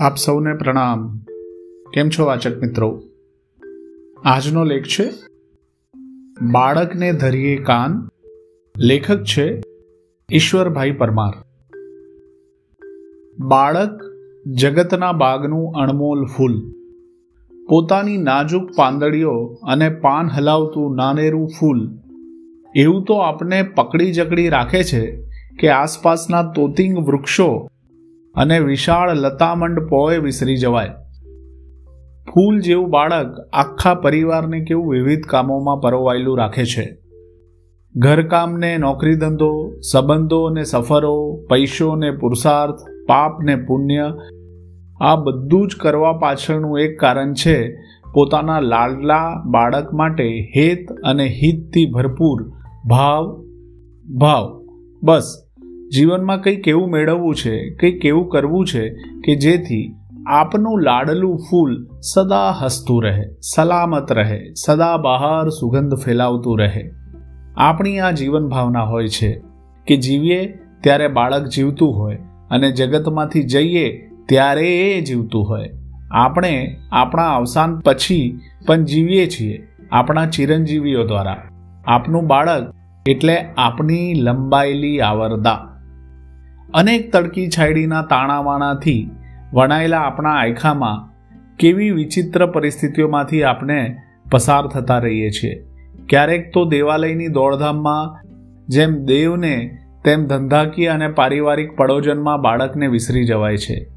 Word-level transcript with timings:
આપ 0.00 0.16
સૌને 0.16 0.54
પ્રણામ. 0.54 1.18
કેમ 1.94 2.08
છો 2.08 2.24
વાચક 2.24 2.58
મિત્રો? 2.58 3.02
આજનો 4.24 4.64
લેખ 4.64 4.82
છે, 4.82 5.12
બાળકને 6.52 7.12
ધરીએ 7.12 7.56
કાન. 7.56 8.08
લેખક 8.78 9.24
છે, 9.24 9.62
ઈશ્વરભાઈ 10.32 10.90
પરમાર. 10.90 11.34
બાળક 13.38 14.00
જગતના 14.46 15.12
બાગનું 15.12 15.72
અણમોલ 15.72 16.24
ફૂલ. 16.24 16.72
પોતાની 17.68 18.16
નાજુક 18.16 18.70
પાંદડીઓ 18.76 19.58
અને 19.62 19.88
પાન 19.88 20.26
હલાવતું 20.26 20.96
નાનેરું 20.96 21.50
ફૂલ. 21.60 21.98
એવું 22.74 23.04
તો 23.04 23.14
આપણે 23.14 23.62
પકડી 23.62 24.12
જકડી 24.12 24.48
રાખે 24.48 24.84
છે 24.84 25.30
કે 25.60 25.68
આસપાસના 25.68 26.42
તોતિંગ 26.42 26.98
વૃક્ષો 27.06 27.68
અને 28.36 28.58
વિશાળ 28.58 29.14
લતામંડ 29.14 29.88
પોએ 29.88 30.18
વિસરી 30.18 30.56
જવાય. 30.56 30.90
ફૂલ 32.34 32.60
જેવું 32.60 32.90
બાળક 32.90 33.50
આખા 33.52 33.94
પરિવારને 33.94 34.60
કેવું 34.60 34.90
વિવિધ 34.90 35.22
કામોમાં 35.22 35.80
પરોવાયેલું 35.80 36.38
રાખે 36.38 36.64
છે. 36.64 36.98
ઘરકામને 37.96 38.78
નોકરી 38.78 39.16
ધંધો 39.16 39.80
સંબંધો 39.92 40.50
ને 40.50 40.64
સફરો 40.64 41.46
પૈસો 41.50 41.96
ને 41.96 42.10
પુરુષાર્થ 42.10 42.74
પાપ 43.08 43.40
ને 43.42 43.56
પુણ્ય, 43.56 44.12
આ 45.00 45.16
બધું 45.16 45.68
જ 45.68 45.76
કરવા 45.76 46.12
પાછળનું 46.12 46.80
એક 46.80 46.98
કારણ 47.00 47.32
છે 47.34 47.76
પોતાના 48.14 48.60
લાડલા 48.60 49.42
બાળક 49.46 49.94
માટે 49.94 50.52
હેત 50.56 50.86
અને 51.04 51.26
હિતથી 51.26 51.90
ભરપૂર 51.90 52.52
ભાવ 52.88 53.42
ભાવ. 54.18 54.62
બસ. 55.02 55.45
જીવનમાં 55.94 56.42
કંઈક 56.42 56.68
એવું 56.68 56.90
મેળવવું 56.90 57.34
છે, 57.34 57.74
કંઈક 57.74 58.04
એવું 58.04 58.28
કરવું 58.28 58.66
છે 58.66 58.88
કે 59.24 59.34
જેથી 59.34 59.94
આપનું 60.26 60.82
લાડલું 60.82 61.38
ફૂલ 61.50 61.86
સદા 62.00 62.50
હસતું 62.50 63.04
રહે, 63.04 63.22
સલામત 63.54 64.12
રહે, 64.12 64.52
સદા 64.52 64.96
બહાર 64.96 65.48
સુગંધ 65.48 65.94
ફેલાવતું 65.94 66.58
રહે. 66.58 66.90
આપણી 67.56 67.98
આ 67.98 68.10
જીવન 68.10 68.48
ભાવના 68.48 68.82
હોય 68.82 69.08
છે 69.08 69.42
કે 69.86 69.96
જીવીએ 69.96 70.46
ત્યારે 70.80 71.08
બાળક 71.08 71.46
જીવતું 71.46 71.96
હોય 71.96 72.16
અને 72.50 72.70
જગતમાંથી 72.70 73.42
જઈએ 73.42 74.10
ત્યારે 74.28 74.80
એ 74.80 75.00
જીવતું 75.00 75.48
હોય. 75.48 75.70
આપણે 76.10 76.76
આપણા 76.92 77.36
અવસાન 77.36 77.78
પછી 77.78 78.40
પણ 78.66 78.84
જીવીએ 78.84 79.26
છીએ, 79.26 79.68
આપણા 79.92 80.26
ચિરંજીવીઓ 80.26 81.04
દ્વારા. 81.04 81.42
આપનું 81.86 82.26
બાળક 82.26 82.74
એટલે 83.08 83.36
આપની 83.56 84.14
લંબાયેલી 84.14 85.00
આવરદા. 85.00 85.75
અનેક 86.74 87.12
તડકી 87.12 87.48
છાયડીના 87.48 88.02
તાણાવાણાથી 88.02 89.10
વણાયેલા 89.52 89.98
આપણા 89.98 90.30
આયખામાં 90.30 91.10
કેવી 91.56 91.90
વિચિત્ર 91.90 92.46
પરિસ્થિતિઓમાંથી 92.46 93.42
આપણે 93.42 93.96
પસાર 94.30 94.66
થતા 94.66 94.98
રહીએ 94.98 95.30
છીએ. 95.30 95.66
ક્યારેક 96.08 96.54
તો 96.54 96.64
દેવાલયની 96.64 97.28
દોડધામમાં 97.28 98.28
જેમ 98.68 99.04
દેવને, 99.04 99.78
તેમ 100.04 100.26
ધંધાકીય 100.26 100.86
અને 100.86 101.08
પારિવારિક 101.08 101.76
પડોજનમાં 101.76 102.40
બાળકને 102.40 102.86
વિસરી 102.86 103.24
જવાય 103.24 103.56
છે. 103.56 103.88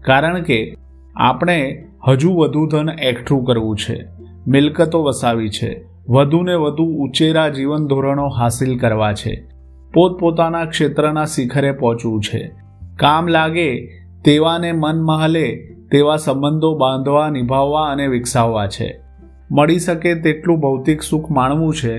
કારણ 0.00 0.42
કે 0.42 0.76
આપણે 1.16 1.84
હજુ 2.08 2.34
વધુ 2.34 2.66
ધન 2.66 2.88
એકઠું 2.88 3.44
કરવું 3.44 3.76
છે, 3.76 4.04
મિલકતો 4.46 5.02
વસાવી 5.02 5.48
છે, 5.48 5.84
વધુને 6.08 6.54
વધુ 6.54 6.84
ઉચેરા 6.84 7.48
જીવન 7.48 7.86
ધોરણો 7.86 8.28
હાસિલ 8.28 8.78
કરવા 8.78 9.12
છે. 9.12 9.57
પોતપોતાના 9.94 10.64
ક્ષેત્રના 10.64 11.24
શિખરે 11.24 11.72
પહોંચવું 11.72 12.22
છે. 12.22 12.50
કામ 12.96 13.26
લાગે 13.26 13.74
તેવાને 14.24 14.72
મન 14.72 15.00
મહલે, 15.02 15.74
તેવા 15.90 16.16
સંબંધો 16.16 16.78
બાંધવા, 16.78 17.30
નિભાવવા 17.30 17.82
અને 17.82 18.06
વિકસાવવા 18.06 18.66
છે. 18.66 19.00
મળી 19.50 19.78
શકે 19.78 20.14
તેટલું 20.14 20.60
ભૌતિક 20.60 21.02
સુખ 21.02 21.30
માણવું 21.30 21.74
છે 21.74 21.98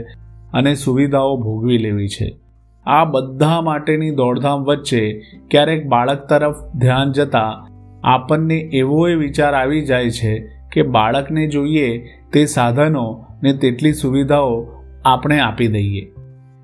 અને 0.54 0.76
સુવિધાઓ 0.76 1.38
ભોગવી 1.38 1.78
લેવી 1.78 2.08
છે. 2.08 2.38
આ 2.86 3.06
બધા 3.06 3.62
માટેની 3.62 4.12
દોડધામ 4.12 4.60
વચ્ચે 4.60 5.22
ક્યારેક 5.52 5.88
બાળક 5.88 6.30
તરફ 6.30 6.56
ધ્યાન 6.76 7.12
જતા 7.12 7.66
આપણને 8.04 8.56
એવો 8.56 9.08
એ 9.08 9.16
વિચાર 9.16 9.54
આવી 9.54 9.86
જાય 9.86 10.10
છે 10.10 10.52
કે 10.72 10.82
બાળકને 10.82 11.48
જોઈએ 11.48 12.06
તે 12.34 12.46
સાધનો 12.46 13.26
ને 13.44 13.54
તેટલી 13.54 13.94
સુવિધાઓ 13.94 14.68
આપણે 15.06 15.40
આપી 15.40 15.68
દઈએ. 15.68 16.12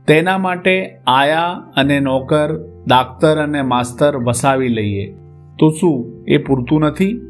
તેના 0.08 0.38
માટે 0.38 0.98
આયા 1.08 1.44
અને 1.76 2.00
નોકર 2.00 2.58
દાક્તર 2.88 3.44
અને 3.44 3.62
માસ્તર 3.62 4.18
વસાવી 4.18 4.68
લઈએ. 4.68 5.16
તો 5.60 5.70
શું, 5.70 6.26
એ 6.28 6.38
પૂરતું 6.38 6.80
નથી? 6.80 7.22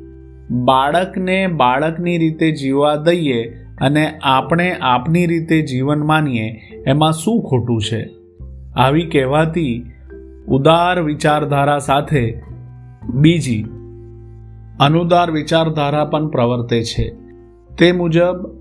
બાળકને 0.51 1.47
બાળકની 1.47 2.17
રીતે 2.17 2.51
જીવવા 2.51 2.95
દઈએ 2.95 3.43
અને 3.81 4.19
આપણે 4.23 4.75
આપની 4.81 5.27
રીતે 5.27 5.61
જીવન 5.61 6.03
માનીએ, 6.03 6.61
એમાં 6.87 7.11
શું 7.11 7.41
ખોટું 7.41 7.81
છે? 7.81 8.09
આવી 8.75 9.05
કહેવાતી 9.05 9.91
ઉદાર 10.47 11.01
વિચારધારા 11.01 11.77
સાથે 11.77 12.41
બીજી 13.13 13.63
અનુદાર 14.79 15.31
વિચારધારા 15.31 16.05
પણ 16.05 16.27
પ્રવર્તે 16.27 16.83
છે. 16.83 17.09
તે 17.79 17.91
મુજબ, 17.91 18.55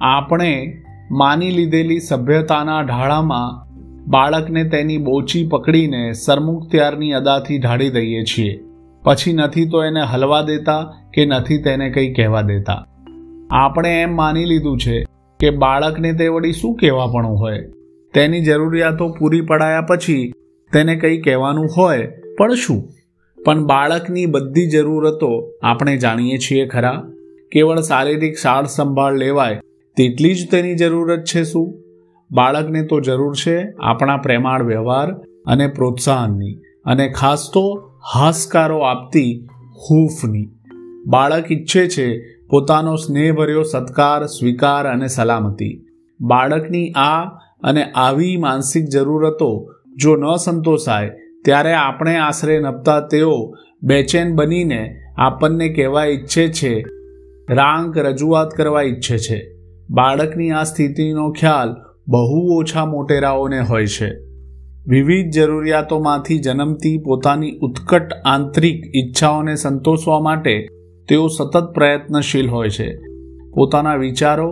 આપણે 0.00 0.82
માની 1.10 1.50
લીધેલી 1.50 2.00
સભ્યતાના 2.00 2.80
ઢાળામાં 2.80 3.66
બાળકને 4.06 4.64
તેની 4.64 4.98
બોચી 4.98 5.48
પકડીને 5.48 6.12
સરમુખત્યારની 6.12 7.12
અદાથી 7.12 7.58
ઢાળી 7.58 7.90
દઈએ 7.90 8.22
છીએ. 8.22 8.60
પછી 9.02 9.32
નથી 9.32 9.68
તો 9.68 9.84
એને 9.84 10.00
હલવા 10.00 10.42
દેતા 10.42 10.92
કે 11.14 11.26
નથી 11.26 11.58
તેને 11.58 11.90
કંઈ 11.90 12.14
કહેવા 12.14 12.42
દેતા. 12.42 12.86
આપણે 13.50 14.02
એમ 14.02 14.16
માની 14.16 14.44
લીધું 14.44 14.78
છે 14.78 15.04
કે 15.40 15.50
બાળકને 15.50 16.12
તે 16.12 16.28
વળી 16.28 16.52
શું 16.52 16.76
કહેવાપણું 16.76 17.38
હોય? 17.38 17.58
તેની 18.14 18.40
જરૂરિયાતો 18.40 19.08
પૂરી 19.08 19.40
પડાયા 19.40 19.80
પછી 19.80 20.32
તેને 20.72 20.96
કંઈ 20.96 21.20
કહેવાનું 21.20 21.68
હોય 21.76 22.06
પણ 22.38 22.54
શું? 22.54 22.88
પણ 23.44 23.64
બાળકની 23.64 24.26
બધી 24.26 24.66
જરૂરતો 24.66 25.52
આપણે 25.62 25.96
જાણીએ 25.96 26.38
છીએ 26.38 26.66
ખરા. 26.66 27.02
કેવળ 27.52 27.80
શારીરિક 27.80 28.38
સાર 28.38 28.64
સંભાળ 28.64 29.14
લેવાય 29.14 29.60
તેટલી 29.96 30.34
જ 30.34 30.50
તેની 30.50 30.74
જરૂરત 30.74 31.24
છે 31.24 31.42
શું? 31.42 31.82
બાળકને 32.30 32.82
તો 32.82 33.00
જરૂર 33.00 33.34
છે 33.34 33.72
આપણા 33.80 34.16
પ્રેમાળ 34.16 34.62
વ્યવહાર 34.62 35.12
અને 35.46 35.66
પ્રોત્સાહનની 35.66 36.54
અને 36.84 37.08
ખાસ 37.08 37.50
તો 37.54 37.90
હાશકારો 38.14 38.78
આપતી 38.78 39.48
હૂફની. 39.74 40.48
બાળક 41.06 41.52
ઈચ્છે 41.52 41.88
છે 41.88 42.18
પોતાનો 42.50 42.96
સ્નેહભર્યો 42.96 43.62
સત્કાર, 43.62 44.26
સ્વીકાર 44.26 44.86
અને 44.86 45.06
સલામતી. 45.06 45.86
બાળકની 46.20 46.90
આ 46.90 47.24
અને 47.62 47.84
આવી 47.84 48.36
માનસિક 48.36 48.84
જરૂરતો 48.84 49.72
જો 49.96 50.16
ન 50.16 50.36
સંતોષાય, 50.36 51.10
ત્યારે 51.44 51.72
આપણે 51.72 52.16
આશરે 52.16 52.60
નપતા 52.60 53.00
તેઓ 53.00 53.54
બેચેન 53.82 54.34
બનીને 54.34 54.96
આપણને 55.18 55.68
કહેવા 55.68 56.04
ઈચ્છે 56.04 56.48
છે, 56.48 56.84
રાંક 57.50 57.98
રજૂઆત 57.98 58.50
કરવા 58.50 58.82
ઈચ્છે 58.82 59.18
છે. 59.18 59.55
બાળકની 59.90 60.50
આ 60.50 60.62
સ્થિતિનો 60.62 61.32
ખ્યાલ 61.32 61.74
બહુ 62.08 62.58
ઓછા 62.58 62.84
મોટેરાઓને 62.84 63.60
હોય 63.60 63.86
છે. 63.86 64.10
વિવિધ 64.86 65.32
જરૂરિયાતોમાંથી 65.32 66.38
જન્મતી 66.38 66.98
પોતાની 66.98 67.58
ઉત્કટ 67.62 68.08
આંતરિક 68.24 68.84
ઈચ્છાઓને 68.96 69.54
સંતોષવા 69.54 70.20
માટે 70.20 70.66
તેઓ 71.08 71.26
સતત 71.26 71.72
પ્રયત્નશીલ 71.74 72.48
હોય 72.48 72.68
છે. 72.68 72.96
પોતાના 73.54 73.94
વિચારો 73.94 74.50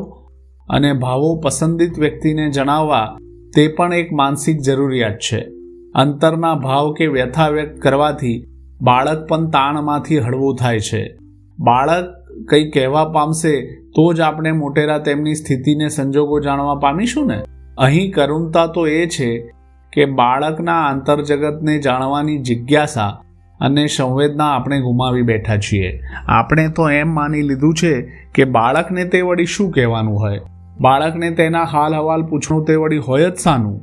અને 0.69 0.93
ભાવો 0.93 1.37
પસંદિત 1.37 1.99
વ્યક્તિને 1.99 2.51
જણાવવા 2.51 3.17
તે 3.57 3.69
પણ 3.69 3.93
એક 3.93 4.13
માનસિક 4.13 4.61
જરૂરિયાત 4.61 5.13
છે. 5.13 5.47
અંતરના 5.95 6.55
ભાવ 6.55 6.93
કે 6.93 7.07
વ્યથા 7.07 7.49
વ્યક્ત 7.49 7.79
કરવાથી 7.79 8.45
બાળક 8.83 9.27
પણ 9.29 9.51
તાણમાંથી 9.51 10.19
હળવું 10.19 10.57
થાય 10.57 10.81
છે. 10.81 11.17
બાળક 11.61 12.24
કંઈ 12.49 12.71
કહેવા 12.71 13.05
પામશે, 13.05 13.61
તો 13.95 14.13
જ 14.13 14.21
આપણે 14.21 14.53
મોટેરા 14.53 14.99
તેમની 14.99 15.35
સ્થિતિને 15.35 15.89
સંજોગો 15.89 16.41
જાણવા 16.41 16.75
પામીશું 16.75 17.27
ને? 17.27 17.43
અહીં 17.79 18.13
કરુણતા 18.13 18.67
તો 18.67 18.87
એ 18.87 19.07
છે 19.07 19.51
કે 19.93 20.05
બાળકના 20.05 20.83
આંતરજગતને 20.83 21.79
જાણવાની 21.79 22.39
જિજ્ઞાસા 22.39 23.21
અને 23.61 23.87
સંવેદના 23.87 24.45
આપણે 24.45 24.81
ગુમાવી 24.81 25.23
બેઠા 25.23 25.57
છીએ. 25.57 26.01
આપણે 26.29 26.69
તો 26.69 26.91
એમ 26.91 27.15
માની 27.15 27.43
લીધું 27.43 27.75
છે 27.75 28.01
કે 28.35 28.45
બાળકને 28.45 29.05
તે 29.05 29.21
વળી 29.21 29.45
શું 29.45 29.73
કહેવાનું 29.73 30.19
હોય? 30.19 30.41
બાળકને 30.81 31.31
તેના 31.31 31.65
હાલ 31.65 31.95
હવાલ 31.95 32.23
પૂછવું 32.23 32.65
તે 32.65 32.75
વળી 32.75 32.99
હોય 32.99 33.31
જ 33.31 33.37
સાનું 33.37 33.81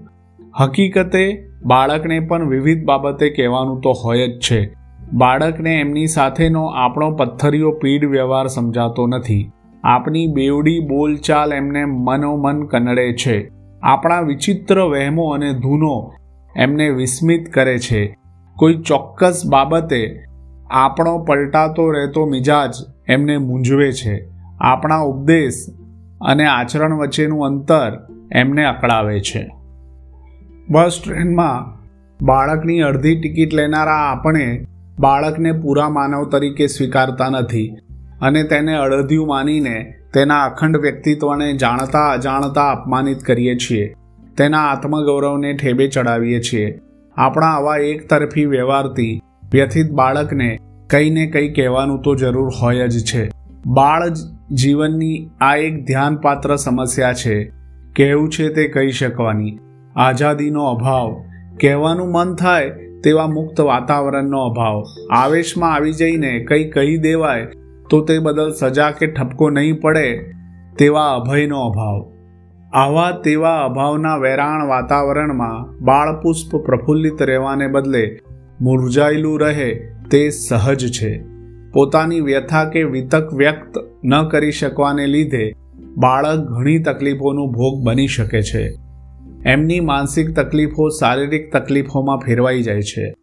હકીકતે 0.60 1.48
બાળકને 1.66 2.20
પણ 2.20 2.50
વિવિધ 2.50 2.86
બાબતે 2.86 3.30
કહેવાનું 3.30 3.82
તો 3.82 3.92
હોય 4.06 4.28
જ 4.28 4.40
છે. 4.40 4.81
બાળકને 5.14 5.80
એમની 5.80 6.08
સાથેનો 6.08 6.66
આપણો 6.66 7.12
પથ્થરીઓ 7.12 7.72
પીડ 7.72 8.06
વ્યવહાર 8.06 8.48
સમજાતો 8.48 9.08
નથી. 9.08 9.52
આપની 9.84 10.28
બેવડી 10.28 10.80
બોલચાલ 10.80 11.54
એમને 11.54 11.86
મનોમન 11.86 12.66
કનડે 12.66 13.14
છે. 13.14 13.50
આપણા 13.84 14.22
વિચિત્ર 14.22 14.82
વહેમો 14.82 15.30
અને 15.30 15.54
ધૂનો 15.54 16.14
એમને 16.56 16.90
વિસ્મિત 16.90 17.54
કરે 17.54 17.80
છે. 17.80 18.18
કોઈ 18.56 18.74
ચોક્કસ 18.74 19.44
બાબતે 19.50 20.24
આપણો 20.70 21.18
પલટાતો 21.18 21.92
રહેતો 21.92 22.26
મિજાજ 22.26 22.74
એમને 23.08 23.38
મૂંઝવે 23.38 23.92
છે. 23.92 24.30
આપણા 24.60 24.98
ઉપદેશ 24.98 25.66
અને 26.22 26.46
આચરણ 26.46 26.94
વચ્ચેનું 26.94 27.46
અંતર 27.46 28.08
એમને 28.32 28.66
અકળાવે 28.66 29.20
છે. 29.20 29.50
બસ 30.70 31.02
ટ્રેનમાં 31.06 31.82
બાળકની 32.26 32.82
અડધી 32.82 33.20
ટિકિટ 33.20 33.54
લેનારા 33.54 34.12
આપણે 34.12 34.66
બાળકને 35.02 35.52
પૂરા 35.52 35.90
માનવ 35.90 36.30
તરીકે 36.30 36.68
સ્વીકારતા 36.68 37.30
નથી 37.30 37.76
અને 38.22 38.44
તેને 38.44 38.76
અડધ્યું 38.76 39.28
માનીને 39.28 39.94
તેના 40.14 40.44
અખંડ 40.44 40.78
વ્યક્તિત્વને 40.78 41.54
જાણતા 41.54 42.10
અજાણતા 42.10 42.72
અપમાનિત 42.72 43.20
કરીએ 43.20 43.56
છીએ. 43.56 43.94
તેના 44.38 44.62
આત્મગૌરવને 44.62 45.54
ઠેબે 45.54 45.88
ચડાવીએ 45.88 46.42
છીએ. 46.42 46.80
આપણા 47.18 47.46
આવા 47.46 47.78
એક 47.78 48.10
તરફી 48.10 48.46
વ્યવહારથી 48.46 49.22
વ્યથિત 49.52 49.92
બાળકને 49.92 50.60
કંઈ 50.90 51.10
ને 51.10 51.26
કંઈ 51.26 51.54
કહેવાનું 51.54 52.02
તો 52.02 52.16
જરૂર 52.16 52.52
હોય 52.62 52.88
જ 52.88 53.06
છે. 53.06 53.32
બાળ 53.68 54.10
જીવનની 54.52 55.30
આ 55.42 55.56
એક 55.56 55.86
ધ્યાનપાત્ર 55.86 56.56
સમસ્યા 56.56 57.14
છે. 57.14 57.44
કહેવું 57.96 58.30
છે 58.30 58.50
તે 58.50 58.68
કહી 58.68 58.90
શકવાની. 58.90 59.60
આઝાદીનો 59.96 60.66
અભાવ. 60.66 61.24
કહેવાનું 61.62 62.12
મન 62.12 62.36
થાય 62.36 62.72
તેવા 63.04 63.28
મુક્ત 63.28 63.62
વાતાવરણનો 63.62 64.42
અભાવ. 64.42 64.84
આવેશમાં 65.12 65.74
આવી 65.74 65.94
જઈને 65.94 66.40
કંઈ 66.40 66.70
કહી 66.70 66.98
દેવાય 66.98 67.48
તો 67.90 68.02
તે 68.02 68.20
બદલ 68.20 68.52
સજા 68.52 68.92
કે 68.92 69.08
ઠપકો 69.08 69.50
નહીં 69.50 69.82
પડે 69.82 70.34
તેવા 70.78 71.08
અભયનો 71.14 71.62
અભાવ. 71.62 72.12
આવા 72.74 73.12
તેવા 73.12 73.56
અભાવના 73.58 74.16
વેરાણ 74.16 74.68
વાતાવરણમાં 74.68 75.86
બાળપુષ્પ 75.86 76.56
પ્રફુલ્લિત 76.56 77.22
રહેવાને 77.22 77.68
બદલે 77.68 78.20
મુરઝાયેલું 78.62 79.40
રહે 79.40 79.74
તે 80.12 80.30
સહજ 80.30 80.92
છે. 80.92 81.24
પોતાની 81.74 82.20
વ્યથા 82.20 82.66
કે 82.66 82.84
વિતક 82.84 83.34
વ્યક્ત 83.34 83.74
ન 84.06 84.24
કરી 84.24 84.52
શકવાને 84.52 85.08
લીધે 85.08 85.54
બાળક 85.98 86.40
ઘણી 86.40 86.80
તકલીફોનું 86.80 87.52
ભોગ 87.52 87.84
બની 87.84 88.08
શકે 88.08 88.42
છે. 88.42 88.81
એમની 89.46 89.80
માનસિક 89.80 90.36
તકલીફો 90.36 90.90
શારીરિક 90.90 91.54
તકલીફોમાં 91.54 92.18
ફેરવાઈ 92.18 92.62
જાય 92.62 92.82
છે. 92.82 93.14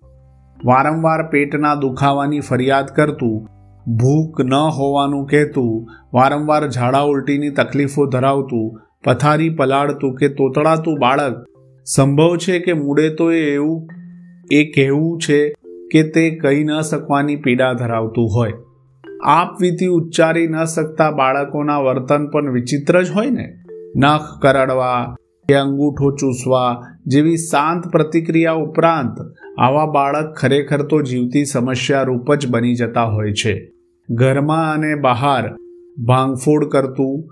વારંવાર 0.65 1.31
પેટના 1.31 1.75
દુખાવાની 1.75 2.41
ફરિયાદ 2.41 2.87
કરતું, 2.87 3.49
ભૂખ 3.97 4.41
ન 4.41 4.55
હોવાનું 4.55 5.27
કહેતું, 5.27 5.89
વારંવાર 6.15 6.69
ઝાડા 6.69 7.01
ઉલટીની 7.01 7.51
તકલીફો 7.51 8.07
ધરાવતું, 8.07 8.81
પથારી 9.05 9.51
પલાળતું 9.51 10.15
કે 10.15 10.29
તોતળાતું 10.29 10.99
બાળક, 10.99 11.47
સંભવ 11.85 12.37
છે 12.37 12.59
કે 12.59 12.73
મૂળે 12.73 13.09
તો 13.11 13.33
એ 13.33 13.55
એવું, 13.55 13.89
એ 14.51 14.65
કહેવું 14.65 15.21
છે 15.21 15.55
કે 15.93 16.03
તે 16.03 16.31
કહી 16.31 16.65
ન 16.65 16.81
શકવાની 16.81 17.37
પીડા 17.37 17.73
ધરાવતું 17.73 18.29
હોય. 18.35 18.53
આપવીતી 19.25 19.87
ઉચ્ચારી 19.87 20.49
ન 20.49 20.65
શકતા 20.65 21.11
બાળકોના 21.11 21.79
વર્તન 21.79 22.27
પણ 22.27 22.53
વિચિત્ર 22.53 23.03
જ 23.03 23.11
હોય 23.11 23.31
ને? 23.31 23.55
નખ 23.97 24.43
કરડવા 24.43 25.17
કે 25.49 25.55
અંગૂઠો 25.55 26.11
ચૂસવા 26.11 26.83
જેવી 27.07 27.37
શાંત 27.37 27.93
પ્રતિક્રિયા 27.93 28.53
ઉપરાંત 28.53 29.17
આવા 29.59 29.87
બાળક 29.87 30.35
ખરેખર 30.37 30.83
તો 30.83 31.03
જીવતી 31.03 31.45
સમસ્યારૂપ 31.45 32.35
જ 32.35 32.47
બની 32.47 32.75
જતા 32.75 33.05
હોય 33.05 33.33
છે. 33.33 33.73
ઘરમાં 34.11 34.75
અને 34.75 34.95
બહાર 34.95 35.57
ભાંગફોડ 36.05 36.69
કરતું, 36.69 37.25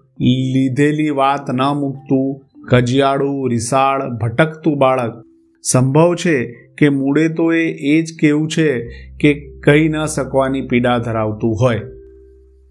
લીધેલી 0.54 1.10
વાત 1.10 1.50
ન 1.50 1.60
મૂકતું, 1.60 2.40
કજિયાળું, 2.66 3.50
રિસાળ, 3.50 4.10
ભટકતું 4.10 4.78
બાળક 4.78 5.22
સંભવ 5.62 6.14
છે 6.14 6.52
કે 6.78 6.88
મૂળે 6.88 7.28
તો 7.28 7.52
એ 7.52 7.68
એ 7.68 8.02
જ 8.02 8.18
કેવું 8.20 8.48
છે 8.48 8.88
કે 9.20 9.60
કહી 9.64 9.88
ન 9.88 10.04
શકવાની 10.04 10.60
પીડા 10.60 10.98
ધરાવતું 10.98 11.56
હોય. 11.60 11.80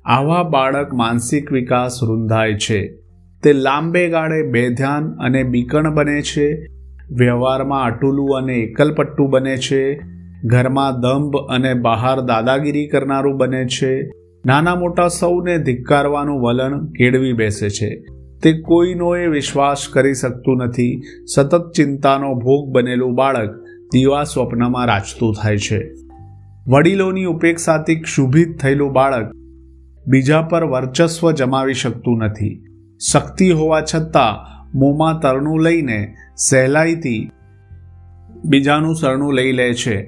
આવા 0.06 0.44
બાળક 0.44 0.94
માનસિક 0.94 1.52
વિકાસ 1.52 2.00
રૂંધાય 2.04 2.54
છે. 2.54 3.05
તે 3.46 3.54
લાંબે 3.54 4.10
ગાળે 4.10 4.42
બેધ્યાન 4.42 5.12
અને 5.12 5.44
બીકણ 5.44 5.94
બને 5.94 6.22
છે, 6.22 6.66
વ્યવહારમાં 7.12 7.84
અટુલું 7.84 8.38
અને 8.38 8.54
એકલપટ્ટું 8.54 9.30
બને 9.30 9.58
છે, 9.58 10.00
ઘરમાં 10.44 11.00
દંભ 11.00 11.36
અને 11.50 11.74
બહાર 11.74 12.22
દાદાગીરી 12.22 12.88
કરનારું 12.88 13.38
બને 13.38 13.66
છે, 13.66 14.12
નાના 14.46 14.76
મોટા 14.76 15.08
સૌને 15.08 15.58
ધિક્કારવાનું 15.58 16.42
વલણ 16.42 16.86
કેળવી 16.86 17.34
બેસે 17.34 17.70
છે. 17.70 18.04
તે 18.44 18.54
કોઈનો 18.54 19.16
એ 19.16 19.28
વિશ્વાસ 19.28 19.88
કરી 19.94 20.14
શકતું 20.14 20.58
નથી. 20.58 21.02
સતત 21.36 21.72
ચિંતાનો 21.76 22.36
ભોગ 22.36 22.70
બનેલું 22.70 23.16
બાળક 23.16 23.50
દીવા 23.94 24.24
સ્વપ્નમાં 24.24 24.86
રાચતું 24.86 25.34
થાય 25.44 25.58
છે. 25.58 25.92
વડીલોની 26.68 27.26
ઉપેક્ષાથી 27.26 27.96
ક્ષુભિત 27.96 28.60
થયેલું 28.60 28.92
બાળક 28.92 29.32
બીજા 30.08 30.42
પર 30.42 30.64
વર્ચસ્વ 30.64 31.32
જમાવી 31.32 31.74
શકતું 31.74 32.18
નથી. 32.18 32.65
શક્તિ 33.00 33.52
હોવા 33.52 33.82
છતાં 33.82 34.56
મોંમાં 34.78 35.20
તરણું 35.20 35.62
લઈને 35.62 36.16
સહેલાઈથી 36.38 37.32
બીજાનું 38.46 38.96
સરણું 38.96 39.34
લઈ 39.34 39.52
લે 39.52 39.74
છે. 39.74 40.02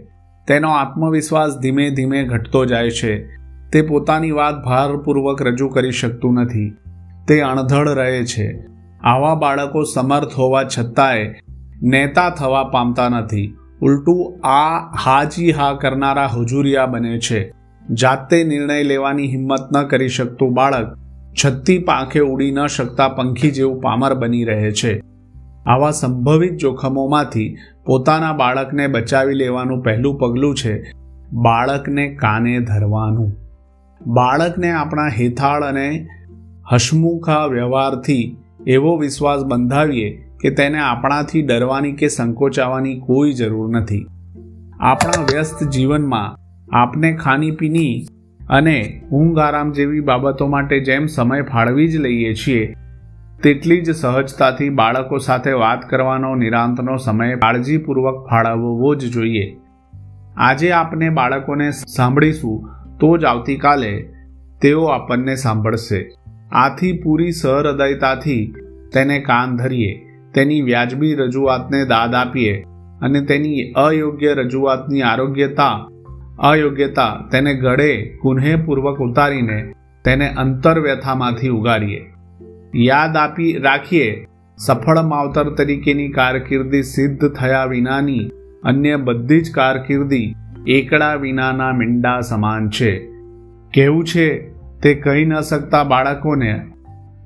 તેનો 0.47 0.71
આત્મવિશ્વાસ 0.71 1.57
ધીમે 1.57 1.89
ધીમે 1.89 2.23
ઘટતો 2.23 2.65
જાય 2.65 2.89
છે. 2.89 3.27
તે 3.69 3.81
પોતાની 3.81 4.31
વાત 4.31 4.55
ભારપૂર્વક 4.63 5.41
રજૂ 5.41 5.67
કરી 5.67 5.91
શકતું 5.91 6.33
નથી. 6.33 6.77
તે 7.27 7.41
અણધડ 7.41 7.89
રહે 7.89 8.25
છે. 8.25 8.65
આવા 9.03 9.35
બાળકો 9.35 9.83
સમર્થ 9.83 10.33
હોવા 10.33 10.63
છતાંય 10.63 11.35
નેતા 11.81 12.29
થવા 12.29 12.63
પામતા 12.63 13.09
નથી. 13.09 13.55
ઉલટું 13.81 14.47
આ 14.47 14.91
હાજી 14.95 15.51
હા 15.51 15.73
કરનારા 15.73 16.25
હુજુરિયા 16.25 16.85
બને 16.85 17.19
છે. 17.19 17.53
જાતે 17.91 18.43
નિર્ણય 18.43 18.83
લેવાની 18.83 19.27
હિંમત 19.27 19.69
ન 19.75 19.83
કરી 19.83 20.09
શકતું 20.09 20.53
બાળક 20.53 21.06
છત્તી 21.45 21.79
પાંખે 21.79 22.19
ઉડી 22.19 22.51
ન 22.51 22.65
શકતા 22.65 23.07
પંખી 23.07 23.51
જેવું 23.51 23.81
પામર 23.81 24.13
બની 24.13 24.43
રહે 24.43 24.71
છે. 24.71 25.01
આવા 25.65 25.91
સંભવિત 25.91 26.57
જોખમોમાંથી 26.57 27.57
પોતાના 27.85 28.33
બાળકને 28.33 28.87
બચાવી 28.87 29.33
લેવાનું 29.33 29.81
પહેલું 29.81 30.19
પગલું 30.19 30.55
છે 30.55 30.83
બાળકને 31.33 32.07
કાને 32.09 32.59
ધરવાનું. 32.59 33.31
બાળકને 34.07 34.71
આપણા 34.71 35.07
હેથાળ 35.19 35.63
અને 35.63 36.07
હસમુખા 36.73 37.45
વ્યવહારથી 37.45 38.37
એવો 38.67 38.97
વિશ્વાસ 38.97 39.43
બંધાવીએ 39.43 40.23
કે 40.41 40.49
તેને 40.49 40.79
આપણાથી 40.79 41.41
ડરવાની 41.41 41.91
કે 41.91 42.07
સંકોચાવાની 42.07 42.99
કોઈ 42.99 43.33
જરૂર 43.33 43.69
નથી. 43.69 44.07
આપણા 44.79 45.23
વ્યસ્ત 45.23 45.63
જીવનમાં 45.63 46.37
આપને 46.75 47.13
ખાણીપીણી 47.13 48.05
અને 48.49 49.01
ઊંઘ 49.11 49.39
આરામ 49.39 49.71
જેવી 49.71 49.99
બાબતો 49.99 50.47
માટે 50.47 50.79
જેમ 50.79 51.05
સમય 51.05 51.41
ફાળવી 51.41 51.87
જ 51.87 51.97
લઈએ 51.97 52.33
છીએ, 52.33 52.75
તેટલી 53.43 53.81
જ 53.81 53.91
સહજતાથી 53.91 54.69
બાળકો 54.69 55.17
સાથે 55.17 55.51
વાત 55.51 55.89
કરવાનો 55.89 56.35
નિરાંતનો 56.35 56.97
સમય 56.97 57.35
કાળજીપૂર્વક 57.35 58.27
ફાળવવો 58.29 58.95
જ 58.95 59.11
જોઈએ. 59.13 59.57
આજે 60.37 60.71
આપને 60.71 61.09
બાળકોને 61.09 61.71
સાંભળીશું, 61.71 62.69
તો 62.99 63.17
જ 63.17 63.25
આવતીકાલે 63.25 64.09
તેઓ 64.61 64.85
આપણને 64.85 65.35
સાંભળશે. 65.35 66.11
આથી 66.51 67.01
પૂરી 67.03 67.31
સહૃદયતાથી 67.31 68.53
તેને 68.93 69.19
કાન 69.19 69.55
ધરીએ, 69.55 69.93
તેની 70.33 70.61
વ્યાજબી 70.61 71.15
રજૂઆતને 71.15 71.85
દાદ 71.85 72.15
આપીએ 72.15 72.63
અને 73.01 73.21
તેની 73.21 73.71
અયોગ્ય 73.71 74.33
રજૂઆતની 74.33 75.01
આરોગ્યતા 75.01 75.87
અયોગ્યતા 76.39 77.27
તેને 77.31 77.53
ગળે 77.53 78.17
કુન્હેપૂર્વક 78.21 78.97
ઉતારીને 78.97 79.73
તેને 80.03 80.29
અંતરવ્યથામાંથી 80.29 81.49
ઉગાડીએ. 81.49 82.13
યાદ 82.75 83.17
આપી 83.17 83.53
રાખીએ, 83.53 84.27
સફળ 84.57 85.01
માવતર 85.01 85.49
તરીકેની 85.49 86.09
કારકિર્દી 86.09 86.83
સિદ્ધ 86.83 87.27
થયા 87.27 87.65
વિનાની 87.65 88.29
અન્ય 88.63 88.95
બધી 88.95 89.41
જ 89.41 89.51
કારકિર્દી 89.51 90.35
એકડા 90.67 91.13
વિનાના 91.13 91.71
મીંડા 91.71 92.21
સમાન 92.21 92.69
છે. 92.69 93.07
કેવું 93.73 94.03
છે 94.03 94.53
તે 94.81 94.93
કહી 94.93 95.25
ન 95.25 95.39
શકતા 95.39 95.83
બાળકોને, 95.83 96.61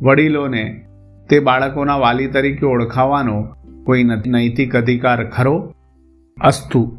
વડીલોને, 0.01 0.85
તે 1.29 1.39
બાળકોના 1.39 1.95
વાલી 1.95 2.27
તરીકે 2.27 2.65
ઓળખાવાનો 2.65 3.47
કોઈ 3.83 4.03
નૈતિક 4.25 4.75
અધિકાર 4.75 5.29
ખરો? 5.29 5.73
અસ્તુ. 6.41 6.97